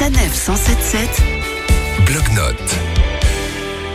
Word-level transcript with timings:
Sanef 0.00 0.32
177 0.34 1.20
Bloc-notes. 1.20 1.39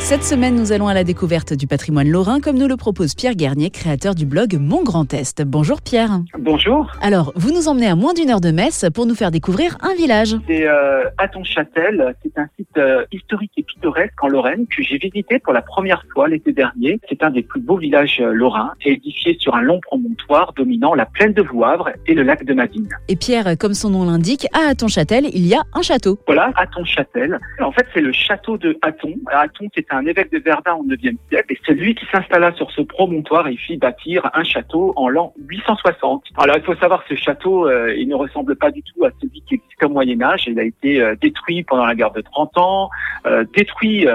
Cette 0.06 0.24
semaine, 0.24 0.54
nous 0.54 0.72
allons 0.72 0.88
à 0.88 0.94
la 0.94 1.04
découverte 1.04 1.54
du 1.54 1.66
patrimoine 1.66 2.08
lorrain, 2.08 2.40
comme 2.40 2.60
nous 2.60 2.68
le 2.68 2.78
propose 2.78 3.16
Pierre 3.16 3.34
Garnier, 3.34 3.72
créateur 3.72 4.14
du 4.14 4.28
blog 4.28 4.56
Mon 4.60 4.84
Grand 4.84 5.12
Est. 5.12 5.42
Bonjour 5.42 5.82
Pierre. 5.82 6.20
Bonjour, 6.38 6.92
Alors, 7.02 7.34
vous 7.36 7.52
nous 7.52 7.68
emmenez 7.68 7.88
à 7.88 7.96
moins 7.96 8.14
d'une 8.14 8.30
heure 8.30 8.40
de 8.40 8.52
Metz 8.52 8.86
pour 8.94 9.08
nous 9.08 9.16
faire 9.16 9.32
découvrir 9.32 9.80
un 9.82 9.96
village. 9.96 10.36
c'est 10.46 10.68
euh, 10.68 11.06
Aton-Châtel. 11.18 12.14
C'est 12.22 12.38
un 12.38 12.48
site 12.56 12.78
euh, 12.78 13.04
historique 13.12 13.54
et 13.58 13.64
pittoresque 13.64 14.24
en 14.24 14.28
Lorraine 14.28 14.68
que 14.68 14.84
j'ai 14.84 15.00
visité 15.00 15.40
pour 15.40 15.54
la 15.54 15.64
première 15.64 16.04
fois 16.14 16.28
l'été 16.28 16.54
dernier. 16.54 17.00
C'est 17.10 17.24
un 17.24 17.32
des 17.32 17.42
plus 17.42 17.62
beaux 17.62 17.78
villages 17.78 18.20
euh, 18.22 18.32
lorrains, 18.32 18.74
édifié 18.86 19.36
sur 19.40 19.56
un 19.56 19.64
long 19.64 19.80
promontoire 19.80 20.54
dominant 20.54 20.94
la 20.94 21.08
plaine 21.08 21.34
de 21.34 21.42
Vouavre 21.42 21.90
et 22.06 22.14
le 22.14 22.22
lac 22.22 22.46
de 22.46 22.54
Madine. 22.54 22.90
Et 23.08 23.16
Pierre, 23.16 23.58
comme 23.58 23.74
son 23.74 23.90
nom 23.90 24.06
l'indique, 24.06 24.46
à 24.54 24.70
Aton-Châtel, 24.70 25.26
il 25.34 25.48
y 25.48 25.56
a 25.56 25.64
un 25.74 25.82
château. 25.82 26.20
Voilà, 26.28 26.52
Aton-Châtel. 26.58 27.40
En 27.60 27.72
fait, 27.72 27.88
c'est 27.92 28.02
le 28.02 28.12
château 28.12 28.60
de 28.60 28.78
Aton. 28.84 29.16
Aton, 29.34 29.66
c'est 29.74 29.88
un 29.95 29.95
évêque 30.06 30.32
de 30.32 30.40
Verdun 30.40 30.76
au 30.76 30.84
IXe 30.84 31.16
siècle 31.30 31.54
et 31.54 31.60
c'est 31.66 31.74
lui 31.74 31.96
qui 31.96 32.06
s'installa 32.12 32.54
sur 32.54 32.72
ce 32.72 32.82
promontoire 32.82 33.48
et 33.48 33.56
fit 33.56 33.78
bâtir 33.78 34.30
un 34.34 34.44
château 34.44 34.94
en 34.96 35.10
l'an 35.10 35.34
860. 35.48 36.24
Alors, 36.38 36.58
il 36.58 36.64
faut 36.64 36.76
savoir 36.76 37.06
que 37.06 37.16
ce 37.16 37.22
château, 37.22 37.68
euh, 37.68 37.94
il 37.96 38.08
ne 38.08 38.16
ressemble 38.16 38.56
pas 38.56 38.72
du 38.72 38.82
tout 38.84 39.06
à 39.06 39.10
celui 39.22 39.42
qui 39.42 39.56
existe 39.56 39.84
au 39.84 39.90
Moyen-Âge. 39.90 40.48
Il 40.48 40.60
a 40.60 40.64
été 40.64 41.02
euh, 41.02 41.16
détruit 41.22 41.64
pendant 41.64 41.86
la 41.86 41.96
guerre 41.96 42.12
de 42.12 42.22
30 42.22 42.58
ans, 42.58 42.90
euh, 43.26 43.46
détruit 43.56 44.08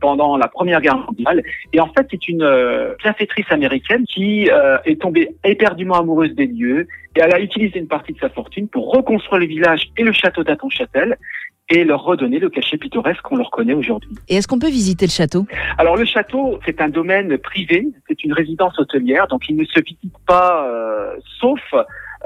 pendant 0.00 0.36
la 0.36 0.48
Première 0.48 0.80
Guerre 0.80 0.98
mondiale. 0.98 1.42
Et 1.72 1.80
en 1.80 1.88
fait, 1.88 2.06
c'est 2.10 2.28
une 2.28 2.46
bienfaitrice 3.02 3.50
américaine 3.50 4.04
qui 4.06 4.48
est 4.84 5.00
tombée 5.00 5.28
éperdument 5.44 5.94
amoureuse 5.94 6.34
des 6.34 6.46
lieux 6.46 6.86
et 7.16 7.20
elle 7.20 7.34
a 7.34 7.40
utilisé 7.40 7.78
une 7.78 7.88
partie 7.88 8.12
de 8.12 8.18
sa 8.18 8.28
fortune 8.28 8.68
pour 8.68 8.92
reconstruire 8.92 9.40
le 9.40 9.46
village 9.46 9.90
et 9.96 10.02
le 10.02 10.12
château 10.12 10.44
d'Aton-Châtel 10.44 11.16
et 11.70 11.84
leur 11.84 12.02
redonner 12.02 12.38
le 12.38 12.50
cachet 12.50 12.76
pittoresque 12.76 13.22
qu'on 13.22 13.36
leur 13.36 13.50
connaît 13.50 13.74
aujourd'hui. 13.74 14.10
Et 14.28 14.36
est-ce 14.36 14.48
qu'on 14.48 14.58
peut 14.58 14.68
visiter 14.68 15.06
le 15.06 15.10
château? 15.10 15.46
Alors 15.78 15.96
le 15.96 16.04
château, 16.04 16.58
c'est 16.66 16.80
un 16.80 16.88
domaine 16.88 17.38
privé, 17.38 17.86
c'est 18.08 18.24
une 18.24 18.32
résidence 18.32 18.78
hôtelière, 18.78 19.28
donc 19.28 19.48
il 19.48 19.56
ne 19.56 19.64
se 19.64 19.80
visite 19.80 20.14
pas 20.26 20.66
euh, 20.66 21.16
sauf 21.40 21.60